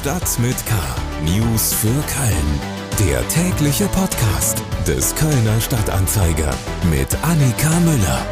[0.00, 0.74] Stadt mit K.
[1.26, 3.06] News für Köln.
[3.06, 6.54] Der tägliche Podcast des Kölner Stadtanzeiger
[6.90, 8.26] mit Annika Müller.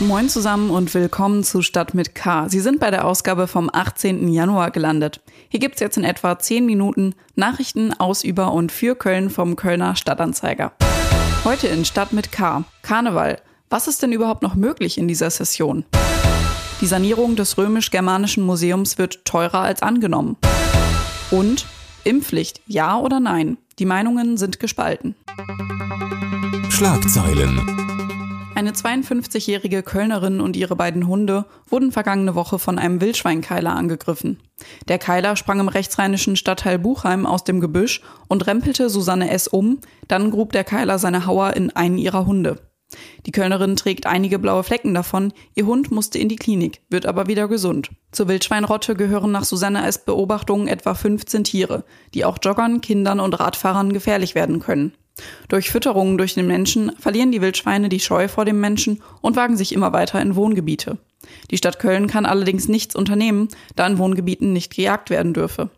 [0.00, 2.50] Moin zusammen und willkommen zu Stadt mit K.
[2.50, 4.28] Sie sind bei der Ausgabe vom 18.
[4.28, 5.22] Januar gelandet.
[5.48, 9.96] Hier gibt's jetzt in etwa 10 Minuten Nachrichten aus, über und für Köln vom Kölner
[9.96, 10.72] Stadtanzeiger.
[11.44, 12.64] Heute in Stadt mit K.
[12.82, 13.40] Karneval.
[13.70, 15.86] Was ist denn überhaupt noch möglich in dieser Session?
[16.80, 20.38] Die Sanierung des römisch-germanischen Museums wird teurer als angenommen.
[21.30, 21.66] Und
[22.04, 23.58] Impfpflicht, ja oder nein?
[23.78, 25.14] Die Meinungen sind gespalten.
[26.70, 27.60] Schlagzeilen.
[28.54, 34.38] Eine 52-jährige Kölnerin und ihre beiden Hunde wurden vergangene Woche von einem Wildschweinkeiler angegriffen.
[34.88, 39.48] Der Keiler sprang im rechtsrheinischen Stadtteil Buchheim aus dem Gebüsch und rempelte Susanne S.
[39.48, 42.69] um, dann grub der Keiler seine Hauer in einen ihrer Hunde.
[43.26, 47.26] Die Kölnerin trägt einige blaue Flecken davon, ihr Hund musste in die Klinik, wird aber
[47.26, 47.90] wieder gesund.
[48.12, 50.04] Zur Wildschweinrotte gehören nach Susanne S.
[50.04, 54.92] Beobachtungen etwa 15 Tiere, die auch Joggern, Kindern und Radfahrern gefährlich werden können.
[55.48, 59.56] Durch Fütterungen durch den Menschen verlieren die Wildschweine die Scheu vor dem Menschen und wagen
[59.56, 60.98] sich immer weiter in Wohngebiete.
[61.50, 65.70] Die Stadt Köln kann allerdings nichts unternehmen, da in Wohngebieten nicht gejagt werden dürfe.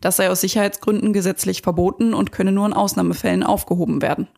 [0.00, 4.28] Das sei aus Sicherheitsgründen gesetzlich verboten und könne nur in Ausnahmefällen aufgehoben werden.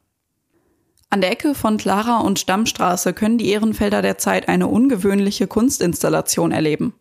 [1.11, 6.93] An der Ecke von Clara und Stammstraße können die Ehrenfelder derzeit eine ungewöhnliche Kunstinstallation erleben.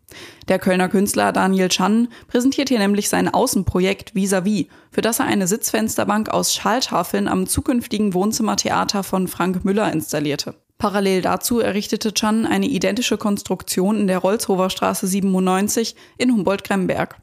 [0.48, 5.46] Der Kölner Künstler Daniel Schann präsentiert hier nämlich sein Außenprojekt Vis-a-vis, für das er eine
[5.46, 10.56] Sitzfensterbank aus Schalltafeln am zukünftigen Wohnzimmertheater von Frank Müller installierte.
[10.78, 17.18] Parallel dazu errichtete Chan eine identische Konstruktion in der Rolzhofer Straße 97 in Humboldt-Gremberg.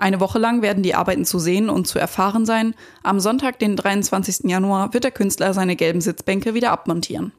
[0.00, 2.74] Eine Woche lang werden die Arbeiten zu sehen und zu erfahren sein.
[3.02, 4.50] Am Sonntag, den 23.
[4.50, 7.32] Januar, wird der Künstler seine gelben Sitzbänke wieder abmontieren.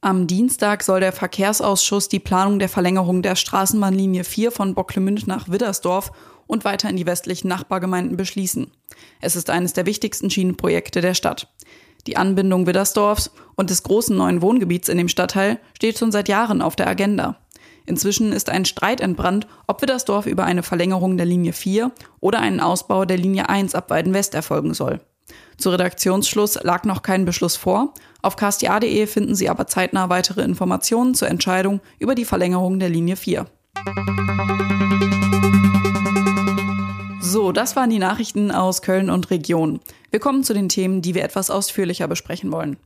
[0.00, 5.48] Am Dienstag soll der Verkehrsausschuss die Planung der Verlängerung der Straßenbahnlinie 4 von Bocklemünd nach
[5.48, 6.12] Widdersdorf
[6.46, 8.70] und weiter in die westlichen Nachbargemeinden beschließen.
[9.20, 11.48] Es ist eines der wichtigsten Schienenprojekte der Stadt.
[12.06, 16.62] Die Anbindung Widdersdorfs und des großen neuen Wohngebiets in dem Stadtteil steht schon seit Jahren
[16.62, 17.40] auf der Agenda.
[17.86, 22.60] Inzwischen ist ein Streit entbrannt, ob Widdersdorf über eine Verlängerung der Linie 4 oder einen
[22.60, 25.00] Ausbau der Linie 1 ab Weidenwest erfolgen soll.
[25.56, 27.94] Zu Redaktionsschluss lag noch kein Beschluss vor.
[28.22, 33.16] Auf ksta.de finden Sie aber zeitnah weitere Informationen zur Entscheidung über die Verlängerung der Linie
[33.16, 33.46] 4.
[37.20, 39.80] So, das waren die Nachrichten aus Köln und Region.
[40.10, 42.76] Wir kommen zu den Themen, die wir etwas ausführlicher besprechen wollen.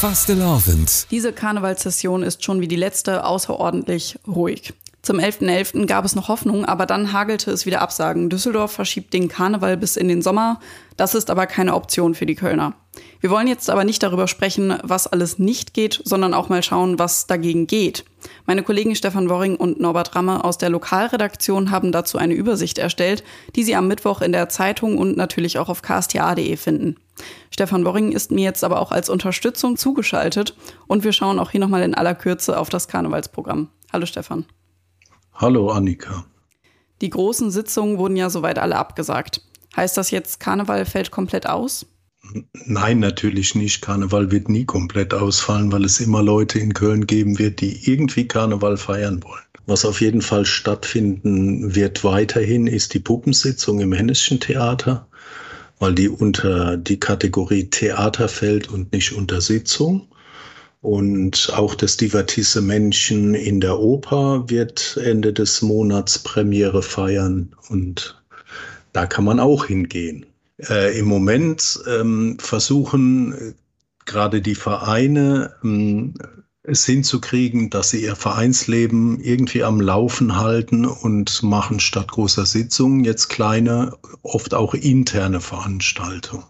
[0.00, 1.08] Fastelavend.
[1.10, 4.72] Diese Karnevalssession ist schon wie die letzte außerordentlich ruhig.
[5.02, 5.74] Zum 11.11.
[5.74, 5.86] .11.
[5.86, 8.30] gab es noch Hoffnung, aber dann hagelte es wieder Absagen.
[8.30, 10.58] Düsseldorf verschiebt den Karneval bis in den Sommer.
[10.96, 12.72] Das ist aber keine Option für die Kölner.
[13.20, 16.98] Wir wollen jetzt aber nicht darüber sprechen, was alles nicht geht, sondern auch mal schauen,
[16.98, 18.06] was dagegen geht.
[18.46, 23.22] Meine Kollegen Stefan Worring und Norbert Ramme aus der Lokalredaktion haben dazu eine Übersicht erstellt,
[23.54, 26.96] die Sie am Mittwoch in der Zeitung und natürlich auch auf ksta.de finden.
[27.50, 31.60] Stefan Worring ist mir jetzt aber auch als Unterstützung zugeschaltet und wir schauen auch hier
[31.60, 33.68] nochmal in aller Kürze auf das Karnevalsprogramm.
[33.92, 34.44] Hallo Stefan.
[35.34, 36.24] Hallo Annika.
[37.00, 39.42] Die großen Sitzungen wurden ja soweit alle abgesagt.
[39.76, 41.86] Heißt das jetzt, Karneval fällt komplett aus?
[42.52, 43.80] Nein, natürlich nicht.
[43.80, 48.28] Karneval wird nie komplett ausfallen, weil es immer Leute in Köln geben wird, die irgendwie
[48.28, 49.42] Karneval feiern wollen.
[49.66, 55.06] Was auf jeden Fall stattfinden wird weiterhin, ist die Puppensitzung im Henneschen Theater,
[55.80, 60.06] weil die unter die Kategorie Theater fällt und nicht unter Sitzung.
[60.82, 67.54] Und auch das Divertisse Männchen in der Oper wird Ende des Monats Premiere feiern.
[67.68, 68.22] Und
[68.92, 70.26] da kann man auch hingehen.
[70.58, 73.52] Äh, Im Moment ähm, versuchen äh,
[74.04, 76.14] gerade die Vereine ähm,
[76.62, 83.04] es hinzukriegen, dass sie ihr Vereinsleben irgendwie am Laufen halten und machen statt großer Sitzungen
[83.04, 86.44] jetzt kleine, oft auch interne Veranstaltungen.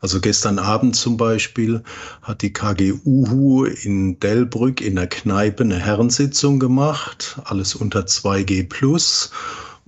[0.00, 1.82] Also gestern Abend zum Beispiel
[2.22, 9.30] hat die KGUHU in Delbrück in der Kneipe eine Herrensitzung gemacht, alles unter 2G plus.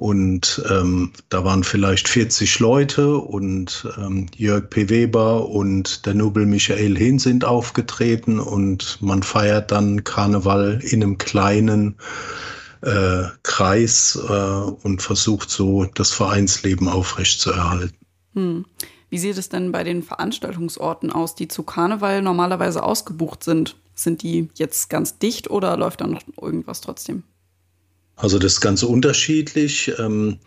[0.02, 4.88] Und ähm, da waren vielleicht 40 Leute und ähm, Jörg P.
[4.88, 11.18] Weber und der Nobel Michael Hehn sind aufgetreten und man feiert dann Karneval in einem
[11.18, 11.98] kleinen
[12.80, 17.96] äh, Kreis äh, und versucht so das Vereinsleben aufrechtzuerhalten.
[18.34, 18.64] Hm.
[19.08, 23.76] Wie sieht es denn bei den Veranstaltungsorten aus, die zu Karneval normalerweise ausgebucht sind?
[23.94, 27.22] Sind die jetzt ganz dicht oder läuft da noch irgendwas trotzdem?
[28.22, 29.92] Also das ist ganz unterschiedlich.
[29.98, 30.38] Ähm,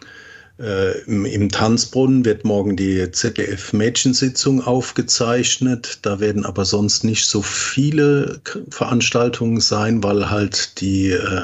[0.58, 6.00] Äh, im, Im Tanzbrunnen wird morgen die ZDF-Mädchensitzung aufgezeichnet.
[6.04, 8.40] Da werden aber sonst nicht so viele
[8.70, 11.42] Veranstaltungen sein, weil halt die äh,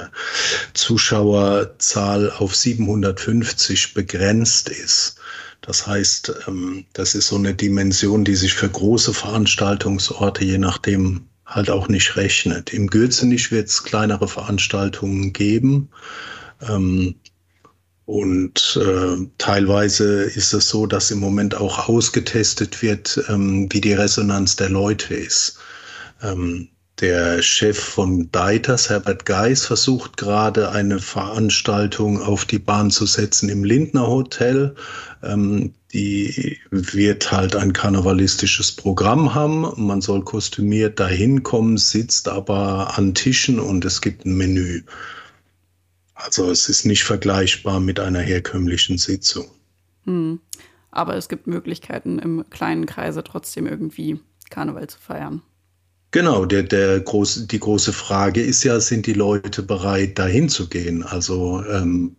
[0.74, 5.18] Zuschauerzahl auf 750 begrenzt ist.
[5.60, 11.26] Das heißt, ähm, das ist so eine Dimension, die sich für große Veranstaltungsorte je nachdem
[11.52, 12.74] halt auch nicht rechnet.
[12.74, 15.90] Im Gürzenich wird es kleinere Veranstaltungen geben.
[16.62, 17.16] Ähm,
[18.06, 23.94] und äh, teilweise ist es so, dass im Moment auch ausgetestet wird, ähm, wie die
[23.94, 25.60] Resonanz der Leute ist.
[26.22, 26.70] Ähm,
[27.02, 33.50] der Chef von Deiters, Herbert Geis, versucht gerade eine Veranstaltung auf die Bahn zu setzen
[33.50, 34.76] im Lindner Hotel.
[35.24, 39.74] Ähm, die wird halt ein karnevalistisches Programm haben.
[39.76, 44.84] Man soll kostümiert dahin kommen, sitzt aber an Tischen und es gibt ein Menü.
[46.14, 49.48] Also es ist nicht vergleichbar mit einer herkömmlichen Sitzung.
[50.06, 50.40] Hm.
[50.92, 54.20] Aber es gibt Möglichkeiten, im kleinen Kreise trotzdem irgendwie
[54.50, 55.42] Karneval zu feiern.
[56.12, 60.68] Genau, der, der große, die große Frage ist ja, sind die Leute bereit, dahin zu
[60.68, 61.04] gehen?
[61.04, 62.18] Also ähm,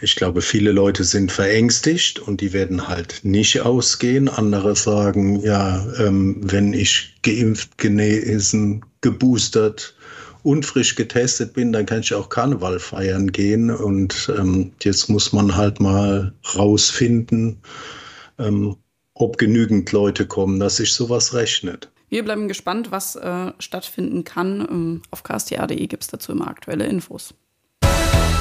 [0.00, 4.28] ich glaube, viele Leute sind verängstigt und die werden halt nicht ausgehen.
[4.28, 9.96] Andere sagen, ja, ähm, wenn ich geimpft, genesen, geboostert
[10.42, 13.70] und frisch getestet bin, dann kann ich auch Karneval feiern gehen.
[13.70, 17.62] Und ähm, jetzt muss man halt mal rausfinden,
[18.38, 18.76] ähm,
[19.14, 21.90] ob genügend Leute kommen, dass sich sowas rechnet.
[22.08, 24.66] Wir bleiben gespannt, was äh, stattfinden kann.
[24.68, 27.34] Ähm, auf ksta.de gibt es dazu immer aktuelle Infos.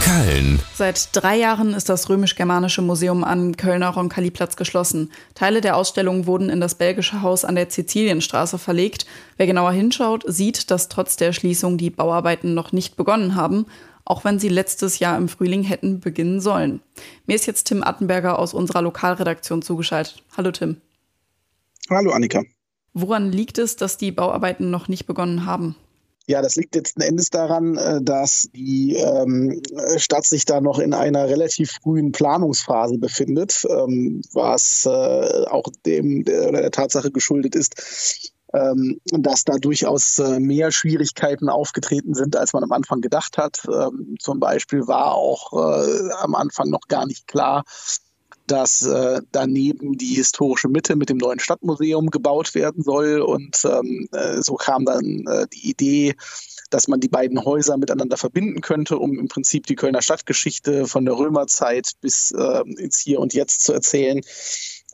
[0.04, 0.60] Köln.
[0.76, 5.12] Seit drei Jahren ist das Römisch-Germanische Museum am Kölner Roncalli-Platz geschlossen.
[5.34, 9.06] Teile der Ausstellung wurden in das belgische Haus an der Sizilienstraße verlegt.
[9.38, 13.66] Wer genauer hinschaut, sieht, dass trotz der Schließung die Bauarbeiten noch nicht begonnen haben,
[14.04, 16.82] auch wenn sie letztes Jahr im Frühling hätten beginnen sollen.
[17.26, 20.22] Mir ist jetzt Tim Attenberger aus unserer Lokalredaktion zugeschaltet.
[20.36, 20.82] Hallo Tim.
[21.90, 22.44] Hallo Annika.
[22.94, 25.76] Woran liegt es, dass die Bauarbeiten noch nicht begonnen haben?
[26.26, 29.62] Ja, das liegt letzten Endes daran, äh, dass die ähm,
[29.98, 36.24] Stadt sich da noch in einer relativ frühen Planungsphase befindet, ähm, was äh, auch dem
[36.24, 42.54] der, der Tatsache geschuldet ist, ähm, dass da durchaus äh, mehr Schwierigkeiten aufgetreten sind, als
[42.54, 43.62] man am Anfang gedacht hat.
[43.68, 47.66] Ähm, zum Beispiel war auch äh, am Anfang noch gar nicht klar,
[48.48, 53.22] dass äh, daneben die historische Mitte mit dem neuen Stadtmuseum gebaut werden soll.
[53.22, 56.16] Und ähm, äh, so kam dann äh, die Idee,
[56.70, 61.06] dass man die beiden Häuser miteinander verbinden könnte, um im Prinzip die Kölner Stadtgeschichte von
[61.06, 64.22] der Römerzeit bis äh, ins Hier und Jetzt zu erzählen.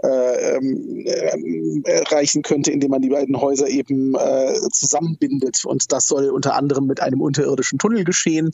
[0.02, 4.16] Äh, ähm, äh, erreichen könnte, indem man die beiden Häuser eben
[4.72, 5.66] zusammenbindet.
[5.66, 8.54] Und das soll unter anderem mit einem unterirdischen Tunnel geschehen,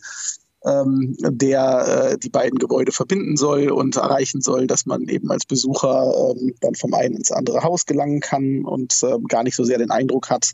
[0.66, 5.46] ähm, der äh, die beiden Gebäude verbinden soll und erreichen soll, dass man eben als
[5.46, 9.64] Besucher ähm, dann vom einen ins andere Haus gelangen kann und äh, gar nicht so
[9.64, 10.52] sehr den Eindruck hat,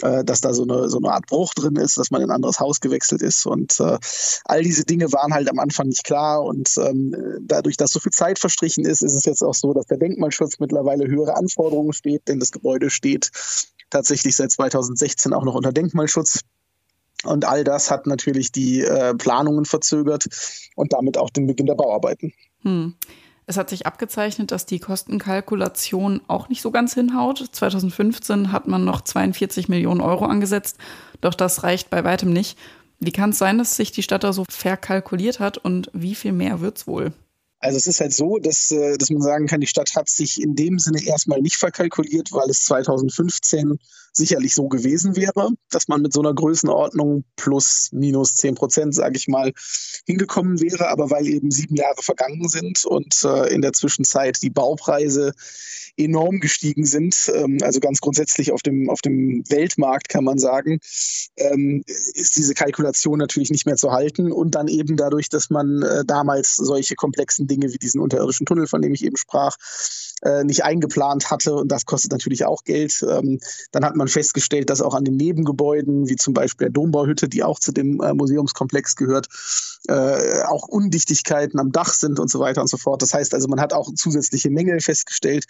[0.00, 2.34] äh, dass da so eine, so eine Art Bruch drin ist, dass man in ein
[2.36, 3.46] anderes Haus gewechselt ist.
[3.46, 3.98] Und äh,
[4.44, 6.42] all diese Dinge waren halt am Anfang nicht klar.
[6.42, 9.86] Und ähm, dadurch, dass so viel Zeit verstrichen ist, ist es jetzt auch so, dass
[9.86, 13.30] der Denkmalschutz mittlerweile höhere Anforderungen steht, denn das Gebäude steht
[13.90, 16.40] tatsächlich seit 2016 auch noch unter Denkmalschutz.
[17.24, 20.26] Und all das hat natürlich die äh, Planungen verzögert
[20.76, 22.32] und damit auch den Beginn der Bauarbeiten.
[22.62, 22.94] Hm.
[23.46, 27.44] Es hat sich abgezeichnet, dass die Kostenkalkulation auch nicht so ganz hinhaut.
[27.50, 30.78] 2015 hat man noch 42 Millionen Euro angesetzt,
[31.20, 32.56] doch das reicht bei weitem nicht.
[33.00, 36.32] Wie kann es sein, dass sich die Stadt da so verkalkuliert hat und wie viel
[36.32, 37.12] mehr wird es wohl?
[37.58, 40.40] Also es ist halt so, dass, äh, dass man sagen kann, die Stadt hat sich
[40.40, 43.78] in dem Sinne erstmal nicht verkalkuliert, weil es 2015
[44.12, 49.16] sicherlich so gewesen wäre, dass man mit so einer Größenordnung plus minus 10 Prozent, sage
[49.16, 49.52] ich mal,
[50.06, 50.88] hingekommen wäre.
[50.88, 55.32] Aber weil eben sieben Jahre vergangen sind und äh, in der Zwischenzeit die Baupreise
[55.96, 60.80] enorm gestiegen sind, ähm, also ganz grundsätzlich auf dem, auf dem Weltmarkt kann man sagen,
[61.36, 64.32] ähm, ist diese Kalkulation natürlich nicht mehr zu halten.
[64.32, 68.66] Und dann eben dadurch, dass man äh, damals solche komplexen Dinge wie diesen unterirdischen Tunnel,
[68.66, 69.56] von dem ich eben sprach,
[70.22, 73.04] äh, nicht eingeplant hatte und das kostet natürlich auch Geld.
[73.08, 73.40] Ähm,
[73.72, 77.42] dann hat man festgestellt, dass auch an den Nebengebäuden, wie zum Beispiel der Dombauhütte, die
[77.42, 79.28] auch zu dem äh, Museumskomplex gehört,
[79.88, 83.02] äh, auch Undichtigkeiten am Dach sind und so weiter und so fort.
[83.02, 85.44] Das heißt also, man hat auch zusätzliche Mängel festgestellt.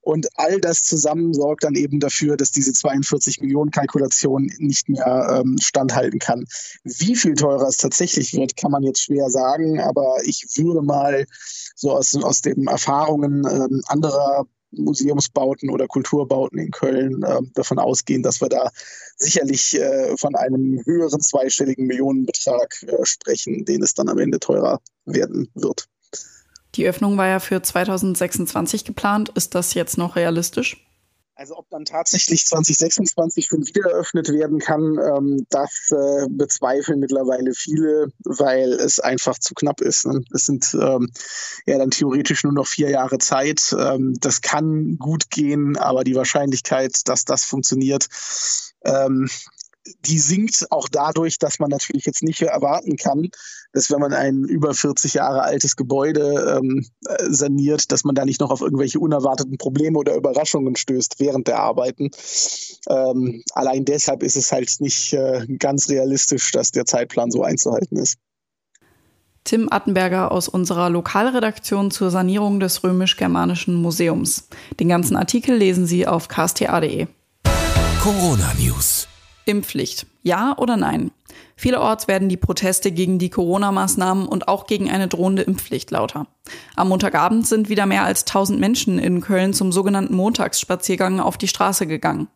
[0.00, 5.42] Und all das zusammen sorgt dann eben dafür, dass diese 42 Millionen Kalkulation nicht mehr
[5.44, 6.46] ähm, standhalten kann.
[6.84, 11.26] Wie viel teurer es tatsächlich wird, kann man jetzt schwer sagen, aber ich würde mal
[11.76, 18.22] so aus, aus den Erfahrungen ähm, anderer Museumsbauten oder Kulturbauten in Köln äh, davon ausgehen,
[18.22, 18.70] dass wir da
[19.16, 24.80] sicherlich äh, von einem höheren zweistelligen Millionenbetrag äh, sprechen, den es dann am Ende teurer
[25.04, 25.86] werden wird.
[26.74, 29.30] Die Öffnung war ja für 2026 geplant.
[29.30, 30.84] Ist das jetzt noch realistisch?
[31.38, 37.54] Also ob dann tatsächlich 2026 schon wieder eröffnet werden kann, ähm, das äh, bezweifeln mittlerweile
[37.54, 40.04] viele, weil es einfach zu knapp ist.
[40.04, 40.20] Ne?
[40.34, 41.08] Es sind ähm,
[41.64, 43.72] ja dann theoretisch nur noch vier Jahre Zeit.
[43.78, 48.08] Ähm, das kann gut gehen, aber die Wahrscheinlichkeit, dass das funktioniert,
[48.84, 49.28] ähm,
[50.04, 53.28] die sinkt auch dadurch, dass man natürlich jetzt nicht erwarten kann,
[53.72, 56.86] dass wenn man ein über 40 Jahre altes Gebäude ähm,
[57.28, 61.60] saniert, dass man da nicht noch auf irgendwelche unerwarteten Probleme oder Überraschungen stößt während der
[61.60, 62.10] Arbeiten.
[62.88, 67.96] Ähm, allein deshalb ist es halt nicht äh, ganz realistisch, dass der Zeitplan so einzuhalten
[67.96, 68.18] ist.
[69.44, 74.48] Tim Attenberger aus unserer Lokalredaktion zur Sanierung des römisch-germanischen Museums.
[74.78, 77.06] Den ganzen Artikel lesen Sie auf ksta.de.
[78.02, 79.08] Corona News.
[79.48, 80.06] Impfpflicht.
[80.22, 81.10] Ja oder nein?
[81.56, 86.26] Vielerorts werden die Proteste gegen die Corona-Maßnahmen und auch gegen eine drohende Impfpflicht lauter.
[86.76, 91.48] Am Montagabend sind wieder mehr als 1000 Menschen in Köln zum sogenannten Montagsspaziergang auf die
[91.48, 92.28] Straße gegangen.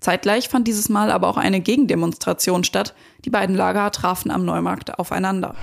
[0.00, 2.94] Zeitgleich fand dieses Mal aber auch eine Gegendemonstration statt.
[3.24, 5.54] Die beiden Lager trafen am Neumarkt aufeinander.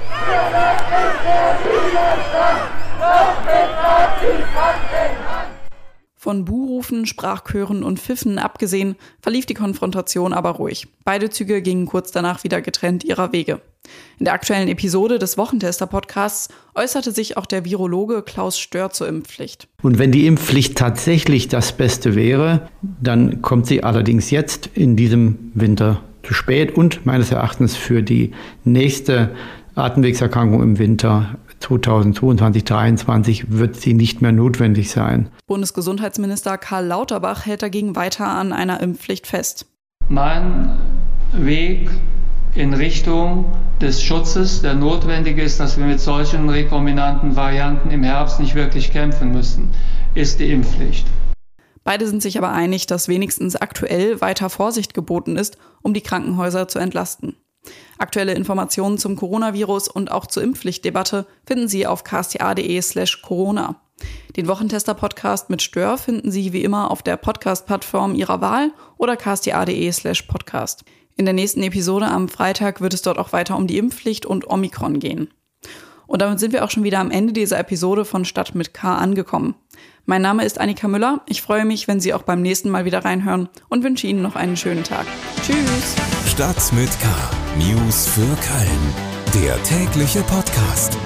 [6.36, 10.90] Von Buhrufen, Sprachchören und Pfiffen abgesehen, verlief die Konfrontation aber ruhig.
[11.06, 13.62] Beide Züge gingen kurz danach wieder getrennt ihrer Wege.
[14.20, 19.70] In der aktuellen Episode des Wochentester-Podcasts äußerte sich auch der Virologe Klaus Stör zur Impfpflicht.
[19.82, 25.54] Und wenn die Impfpflicht tatsächlich das Beste wäre, dann kommt sie allerdings jetzt in diesem
[25.54, 28.32] Winter zu spät und meines Erachtens für die
[28.66, 29.34] nächste
[29.76, 35.30] Atemwegserkrankung im Winter 2022, 2023 wird sie nicht mehr notwendig sein.
[35.48, 39.66] Bundesgesundheitsminister Karl Lauterbach hält dagegen weiter an einer Impfpflicht fest.
[40.08, 40.78] Mein
[41.34, 41.90] Weg
[42.54, 43.46] in Richtung
[43.82, 48.92] des Schutzes, der notwendig ist, dass wir mit solchen rekombinanten Varianten im Herbst nicht wirklich
[48.92, 49.70] kämpfen müssen,
[50.14, 51.08] ist die Impfpflicht.
[51.84, 56.68] Beide sind sich aber einig, dass wenigstens aktuell weiter Vorsicht geboten ist, um die Krankenhäuser
[56.68, 57.36] zu entlasten.
[57.98, 63.82] Aktuelle Informationen zum Coronavirus und auch zur Impfpflichtdebatte finden Sie auf ksta.de slash Corona.
[64.36, 69.92] Den Wochentester-Podcast mit Stör finden Sie wie immer auf der Podcast-Plattform Ihrer Wahl oder ksta.de
[69.92, 70.84] slash podcast.
[71.16, 74.50] In der nächsten Episode am Freitag wird es dort auch weiter um die Impfpflicht und
[74.50, 75.30] Omikron gehen.
[76.08, 78.96] Und damit sind wir auch schon wieder am Ende dieser Episode von Stadt mit K
[78.96, 79.56] angekommen.
[80.06, 81.22] Mein Name ist Annika Müller.
[81.28, 84.36] Ich freue mich, wenn Sie auch beim nächsten Mal wieder reinhören und wünsche Ihnen noch
[84.36, 85.06] einen schönen Tag.
[85.44, 85.96] Tschüss.
[86.28, 87.08] Stadt mit K.
[87.58, 89.44] News für Köln.
[89.44, 90.98] Der tägliche Podcast.